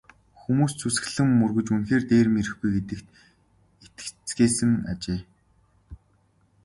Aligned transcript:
Хүмүүс 0.39 0.73
ч 0.75 0.79
сүсэглэн 0.83 1.29
мөргөж 1.39 1.67
үнэхээр 1.75 2.03
дээрэм 2.09 2.35
ирэхгүй 2.41 2.69
гэдэгт 2.75 3.07
итгэцгээсэн 3.85 4.71
ажээ. 4.91 5.19